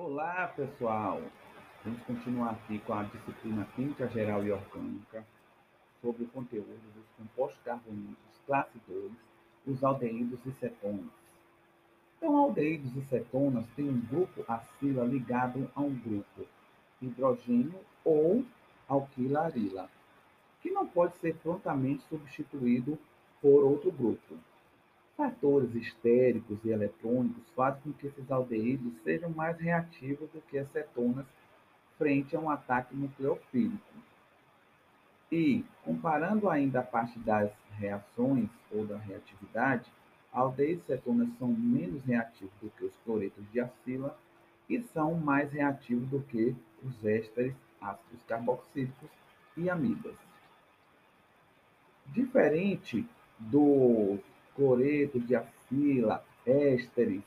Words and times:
Olá, 0.00 0.46
pessoal! 0.54 1.20
Vamos 1.84 2.00
continuar 2.04 2.50
aqui 2.50 2.78
com 2.78 2.94
a 2.94 3.02
disciplina 3.02 3.66
Química 3.74 4.06
Geral 4.06 4.44
e 4.44 4.52
Orgânica 4.52 5.26
sobre 6.00 6.22
o 6.22 6.28
conteúdo 6.28 6.80
dos 6.94 7.04
compostos 7.16 7.60
carbonílicos 7.64 8.40
classe 8.46 8.78
2, 8.86 9.12
os 9.66 9.82
aldeídos 9.82 10.38
e 10.46 10.52
cetonas. 10.52 11.10
Então, 12.16 12.36
aldeídos 12.36 12.94
e 12.94 13.02
cetonas 13.06 13.66
têm 13.74 13.90
um 13.90 14.00
grupo 14.02 14.44
acila 14.46 15.04
ligado 15.04 15.68
a 15.74 15.80
um 15.80 15.96
grupo 15.96 16.46
hidrogênio 17.02 17.80
ou 18.04 18.44
alquilarila, 18.88 19.90
que 20.62 20.70
não 20.70 20.86
pode 20.86 21.16
ser 21.16 21.34
prontamente 21.38 22.04
substituído 22.04 22.96
por 23.42 23.64
outro 23.64 23.90
grupo. 23.90 24.38
Fatores 25.18 25.74
estéricos 25.74 26.64
e 26.64 26.70
eletrônicos 26.70 27.42
fazem 27.56 27.82
com 27.82 27.92
que 27.92 28.06
esses 28.06 28.30
aldeídos 28.30 28.92
sejam 29.02 29.28
mais 29.30 29.58
reativos 29.58 30.30
do 30.30 30.40
que 30.42 30.56
as 30.56 30.70
cetonas 30.70 31.26
frente 31.98 32.36
a 32.36 32.38
um 32.38 32.48
ataque 32.48 32.94
nucleofílico. 32.94 33.82
E, 35.32 35.64
comparando 35.84 36.48
ainda 36.48 36.78
a 36.78 36.84
parte 36.84 37.18
das 37.18 37.50
reações 37.72 38.48
ou 38.70 38.86
da 38.86 38.96
reatividade, 38.96 39.90
aldeídos 40.32 40.84
e 40.84 40.86
cetonas 40.86 41.28
são 41.36 41.48
menos 41.48 42.04
reativos 42.04 42.54
do 42.62 42.70
que 42.70 42.84
os 42.84 42.96
cloretos 43.04 43.44
de 43.50 43.58
acila 43.58 44.16
e 44.70 44.80
são 44.94 45.14
mais 45.14 45.50
reativos 45.50 46.08
do 46.10 46.20
que 46.22 46.54
os 46.84 47.04
ésteres, 47.04 47.56
ácidos 47.80 48.22
carboxílicos 48.22 49.10
e 49.56 49.68
amidas. 49.68 50.14
Diferente 52.06 53.04
dos 53.36 54.20
cloreto, 54.58 55.20
diacila, 55.20 56.24
ésteres, 56.44 57.22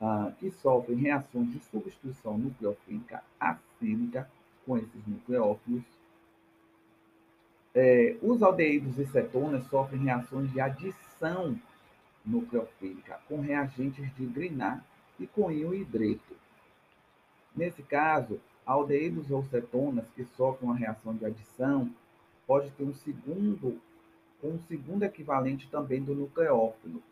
ah, 0.00 0.32
que 0.40 0.50
sofrem 0.50 0.98
reações 0.98 1.52
de 1.52 1.60
substituição 1.60 2.36
nucleofílica 2.36 3.22
acílica 3.38 4.28
com 4.66 4.76
esses 4.76 5.06
nucleófilos. 5.06 5.84
É, 7.72 8.16
os 8.20 8.42
aldeídos 8.42 8.98
e 8.98 9.06
cetonas 9.06 9.64
sofrem 9.68 10.02
reações 10.02 10.50
de 10.52 10.60
adição 10.60 11.58
nucleofílica 12.26 13.20
com 13.28 13.40
reagentes 13.40 14.12
de 14.16 14.26
Grignard 14.26 14.82
e 15.18 15.26
com 15.26 15.50
íon 15.50 15.74
hidreto. 15.74 16.36
Nesse 17.54 17.82
caso, 17.82 18.40
aldeídos 18.66 19.30
ou 19.30 19.44
cetonas 19.44 20.06
que 20.14 20.24
sofrem 20.36 20.68
uma 20.68 20.76
reação 20.76 21.14
de 21.14 21.24
adição 21.24 21.88
pode 22.46 22.70
ter 22.72 22.84
um 22.84 22.94
segundo 22.94 23.80
com 24.44 24.50
um 24.50 24.58
segundo 24.58 25.04
equivalente 25.04 25.70
também 25.70 26.02
do 26.02 26.14
nucleófilo. 26.14 27.02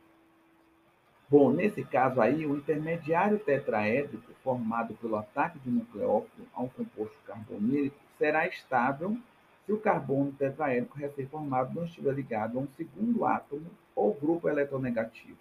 Bom, 1.30 1.50
nesse 1.50 1.82
caso 1.82 2.20
aí, 2.20 2.44
o 2.44 2.54
intermediário 2.54 3.38
tetraédrico 3.38 4.34
formado 4.44 4.92
pelo 4.96 5.16
ataque 5.16 5.58
de 5.60 5.70
nucleófilo 5.70 6.46
a 6.52 6.60
um 6.60 6.68
composto 6.68 7.16
carbonílico 7.26 7.96
será 8.18 8.46
estável 8.46 9.16
se 9.64 9.72
o 9.72 9.80
carbono 9.80 10.30
tetraédrico 10.32 10.98
recém-formado 10.98 11.74
não 11.74 11.86
estiver 11.86 12.12
ligado 12.12 12.58
a 12.58 12.60
um 12.60 12.68
segundo 12.68 13.24
átomo 13.24 13.70
ou 13.96 14.12
grupo 14.12 14.46
eletronegativo. 14.46 15.38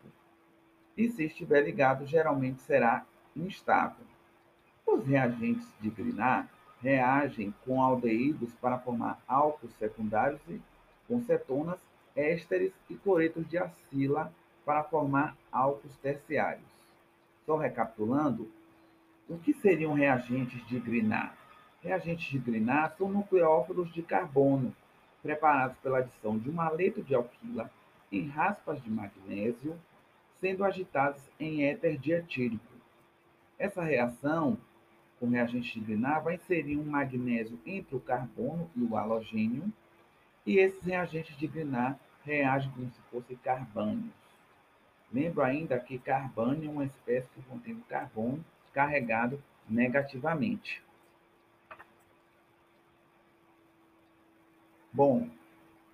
E 0.96 1.10
se 1.10 1.26
estiver 1.26 1.62
ligado, 1.62 2.06
geralmente 2.06 2.62
será 2.62 3.04
instável. 3.36 4.06
Os 4.88 5.06
reagentes 5.06 5.68
de 5.82 5.90
Grignard 5.90 6.48
reagem 6.82 7.54
com 7.66 7.82
aldeídos 7.82 8.54
para 8.56 8.80
formar 8.80 9.22
álcools 9.28 9.76
secundários 9.76 10.42
e 10.48 10.62
com 11.12 11.22
cetonas, 11.24 11.78
ésteres 12.16 12.72
e 12.90 12.96
cloretos 12.96 13.46
de 13.50 13.58
acila 13.58 14.32
para 14.64 14.82
formar 14.86 15.36
álcools 15.52 15.98
terciários. 15.98 16.64
Só 17.46 17.58
recapitulando, 17.58 18.50
o 19.28 19.38
que 19.38 19.54
seriam 19.54 19.92
reagentes 19.92 20.66
de 20.68 20.80
Grignard? 20.80 21.36
Reagentes 21.82 22.30
de 22.30 22.40
Grignard 22.40 22.96
são 22.96 23.12
nucleófilos 23.12 23.92
de 23.92 24.02
carbono, 24.02 24.74
preparados 25.22 25.78
pela 25.80 25.98
adição 25.98 26.38
de 26.38 26.50
um 26.50 26.62
aleto 26.62 27.04
de 27.04 27.14
alquila 27.14 27.70
em 28.10 28.30
raspas 28.30 28.82
de 28.82 28.90
magnésio, 28.90 29.78
sendo 30.40 30.64
agitados 30.64 31.22
em 31.38 31.66
éter 31.66 31.98
dietílico. 31.98 32.72
Essa 33.60 33.84
reação 33.84 34.58
com 35.20 35.28
reagente 35.28 35.78
de 35.78 35.86
Grignard 35.86 36.24
vai 36.24 36.36
inserir 36.36 36.78
um 36.78 36.86
magnésio 36.86 37.60
entre 37.66 37.98
o 37.98 38.00
carbono 38.00 38.72
e 38.78 38.82
o 38.82 38.96
halogênio, 38.96 39.72
e 40.46 40.58
esses 40.58 40.82
reagentes 40.84 41.38
de 41.38 41.48
Grignard 41.48 42.00
reagem 42.24 42.72
como 42.72 42.90
se 42.92 43.02
fossem 43.12 43.38
carbânios. 43.38 44.14
Lembro 45.12 45.44
ainda 45.44 45.80
que 45.80 46.00
carbânio 46.00 46.70
é 46.70 46.72
uma 46.72 46.86
espécie 46.86 47.28
que 47.36 47.42
contém 47.44 47.76
carbono 47.90 48.44
carregado 48.74 49.42
negativamente. 49.68 50.82
Bom, 54.94 55.30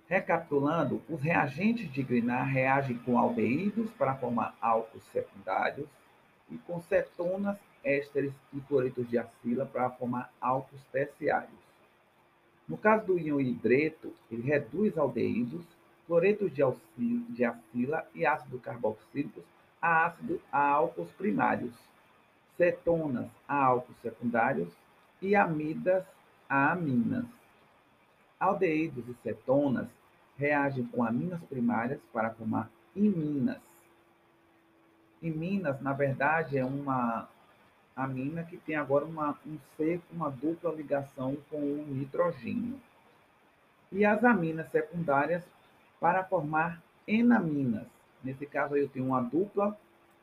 recapitulando, 0.08 1.02
os 1.08 1.20
reagentes 1.20 1.90
de 1.92 2.02
Grignard 2.02 2.52
reagem 2.52 2.98
com 2.98 3.18
aldeídos 3.18 3.90
para 3.92 4.16
formar 4.16 4.56
álcools 4.60 5.04
secundários 5.12 5.88
e 6.50 6.56
com 6.58 6.80
cetonas, 6.80 7.58
ésteres 7.84 8.32
e 8.52 8.60
cloretos 8.60 9.08
de 9.08 9.18
acila 9.18 9.66
para 9.66 9.90
formar 9.90 10.32
álcools 10.40 10.82
terciários. 10.90 11.67
No 12.68 12.76
caso 12.76 13.06
do 13.06 13.18
íon 13.18 13.40
hidreto, 13.40 14.12
ele 14.30 14.42
reduz 14.42 14.98
aldeídos, 14.98 15.64
cloretos 16.06 16.52
de, 16.52 16.62
de 17.30 17.44
acila 17.44 18.06
e 18.14 18.26
ácido 18.26 18.58
carboxílicos 18.58 19.44
a 19.80 20.06
ácido 20.06 20.40
a 20.52 20.60
álcools 20.60 21.10
primários, 21.12 21.72
cetonas 22.56 23.30
a 23.46 23.64
álcools 23.64 23.98
secundários 24.02 24.68
e 25.22 25.34
amidas 25.34 26.04
a 26.48 26.72
aminas. 26.72 27.24
Aldeídos 28.38 29.08
e 29.08 29.14
cetonas 29.22 29.88
reagem 30.36 30.84
com 30.86 31.02
aminas 31.04 31.42
primárias 31.44 32.00
para 32.12 32.30
formar 32.30 32.70
iminas. 32.94 33.60
Iminas, 35.20 35.80
na 35.80 35.92
verdade, 35.92 36.58
é 36.58 36.64
uma 36.64 37.28
amina 37.98 38.44
que 38.44 38.56
tem 38.56 38.76
agora 38.76 39.04
uma, 39.04 39.36
um 39.44 39.58
C 39.76 40.00
com 40.08 40.14
uma 40.14 40.30
dupla 40.30 40.72
ligação 40.72 41.36
com 41.50 41.56
o 41.56 41.84
nitrogênio. 41.88 42.80
E 43.90 44.04
as 44.04 44.22
aminas 44.22 44.70
secundárias 44.70 45.42
para 45.98 46.22
formar 46.22 46.80
enaminas. 47.06 47.86
Nesse 48.22 48.46
caso 48.46 48.74
aí 48.74 48.82
eu 48.82 48.88
tenho 48.88 49.06
uma 49.06 49.20
dupla 49.20 49.76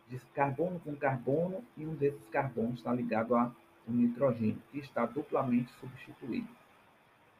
de 0.07 0.17
carbono 0.33 0.79
com 0.79 0.95
carbono 0.95 1.63
e 1.75 1.85
um 1.85 1.93
desses 1.95 2.29
carbonos 2.29 2.75
está 2.75 2.93
ligado 2.93 3.35
ao 3.35 3.51
nitrogênio, 3.85 4.61
que 4.71 4.79
está 4.79 5.05
duplamente 5.05 5.69
substituído. 5.73 6.47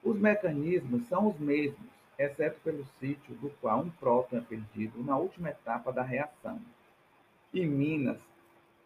Os 0.04 0.20
mecanismos 0.20 1.08
são 1.08 1.30
os 1.30 1.40
mesmos, 1.40 1.90
exceto 2.18 2.60
pelo 2.62 2.86
sítio 3.00 3.36
do 3.36 3.50
qual 3.62 3.80
um 3.80 3.90
próton 3.90 4.38
é 4.38 4.42
perdido 4.42 5.02
na 5.04 5.18
última 5.18 5.50
etapa 5.50 5.94
da 5.94 6.04
reação. 6.04 6.60
Iminas 7.54 8.20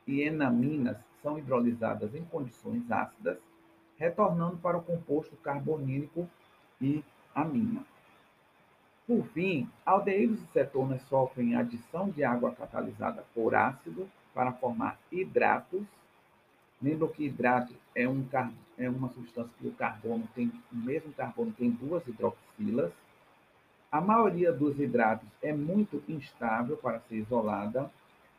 e 0.05 0.21
enaminas 0.21 1.08
são 1.21 1.37
hidrolisadas 1.37 2.13
em 2.15 2.23
condições 2.25 2.89
ácidas, 2.91 3.37
retornando 3.97 4.57
para 4.57 4.77
o 4.77 4.83
composto 4.83 5.35
carbonílico 5.37 6.29
e 6.81 7.03
amina. 7.35 7.83
Por 9.05 9.25
fim, 9.29 9.67
aldeídos 9.85 10.41
e 10.41 10.47
cetonas 10.47 11.01
sofrem 11.09 11.55
adição 11.55 12.09
de 12.09 12.23
água 12.23 12.51
catalisada 12.51 13.25
por 13.33 13.55
ácido 13.55 14.07
para 14.33 14.51
formar 14.53 14.99
hidratos. 15.11 15.83
Lembra 16.81 17.07
que 17.07 17.25
hidrato 17.25 17.73
é, 17.95 18.07
um, 18.07 18.23
é 18.77 18.89
uma 18.89 19.09
substância 19.09 19.51
que 19.59 19.67
o 19.67 19.73
carbono 19.73 20.29
tem, 20.35 20.51
o 20.71 20.75
mesmo 20.75 21.11
carbono 21.11 21.51
tem 21.51 21.71
duas 21.71 22.07
hidroxilas. 22.07 22.91
A 23.91 23.99
maioria 23.99 24.53
dos 24.53 24.79
hidratos 24.79 25.27
é 25.41 25.51
muito 25.51 26.03
instável 26.07 26.77
para 26.77 26.99
ser 27.01 27.15
isolada. 27.15 27.89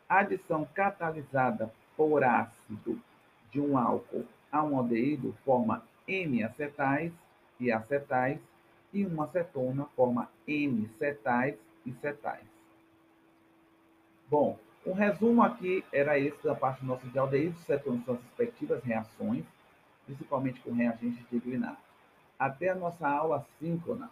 A 0.07 0.19
adição 0.19 0.65
catalisada 0.73 1.71
por 1.95 2.23
ácido 2.23 2.99
de 3.51 3.59
um 3.59 3.77
álcool 3.77 4.25
a 4.51 4.63
um 4.63 4.77
aldeído 4.77 5.35
forma 5.45 5.83
N-acetais 6.07 7.11
e 7.59 7.71
acetais, 7.71 8.39
e 8.93 9.05
uma 9.05 9.25
acetona 9.25 9.85
forma 9.95 10.29
N-cetais 10.47 11.55
e 11.85 11.93
cetais. 11.93 12.45
Bom, 14.29 14.57
o 14.85 14.93
resumo 14.93 15.43
aqui 15.43 15.83
era 15.93 16.17
esse 16.17 16.43
da 16.43 16.55
parte 16.55 16.83
nossa 16.83 17.07
de 17.07 17.17
aldeídos 17.17 17.61
cetonas, 17.61 18.03
suas 18.03 18.21
respectivas 18.21 18.83
reações, 18.83 19.45
principalmente 20.05 20.59
com 20.61 20.73
reagentes 20.73 21.23
de 21.29 21.39
Grignard. 21.39 21.77
Até 22.37 22.69
a 22.69 22.75
nossa 22.75 23.07
aula 23.07 23.45
síncrona. 23.59 24.09